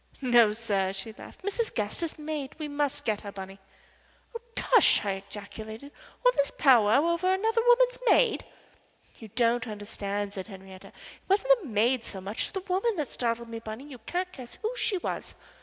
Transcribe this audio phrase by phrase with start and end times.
[0.19, 1.43] "No, sir," she laughed.
[1.43, 1.71] "Mrs.
[1.75, 2.55] Gaster's maid.
[2.57, 3.59] We must get her, Bunny."
[4.35, 5.91] "Oh, tush!" I ejaculated.
[6.25, 8.43] "All this powwow over another woman's maid!"
[9.19, 10.85] "You don't understand," said Henriette.
[10.85, 10.93] "It
[11.29, 13.83] wasn't the maid so much as the woman that startled me, Bunny.
[13.83, 15.35] You can't guess who she was."